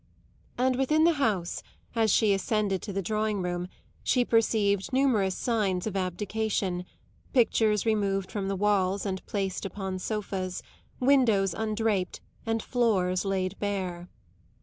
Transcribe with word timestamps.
And 0.57 0.77
within 0.77 1.03
the 1.03 1.13
house, 1.21 1.61
as 1.95 2.09
she 2.09 2.33
ascended 2.33 2.81
to 2.81 2.91
the 2.91 3.03
drawing 3.03 3.43
room, 3.43 3.67
she 4.01 4.25
perceived 4.25 4.91
numerous 4.91 5.35
signs 5.37 5.85
of 5.85 5.95
abdication; 5.95 6.85
pictures 7.33 7.85
removed 7.85 8.31
from 8.31 8.47
the 8.47 8.55
walls 8.55 9.05
and 9.05 9.23
placed 9.27 9.63
upon 9.63 9.99
sofas, 9.99 10.63
windows 10.99 11.53
undraped 11.53 12.19
and 12.47 12.63
floors 12.63 13.25
laid 13.25 13.59
bare. 13.59 14.09